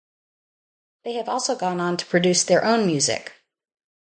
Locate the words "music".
2.87-3.33